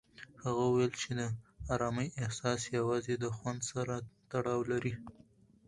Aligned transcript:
هغه 0.43 0.61
وویل 0.69 0.93
چې 1.01 1.09
د 1.19 1.21
ارامۍ 1.73 2.07
احساس 2.23 2.61
یوازې 2.77 3.15
د 3.19 3.25
خوند 3.35 3.61
سره 3.71 3.95
تړاو 4.31 4.59
لري. 4.71 4.93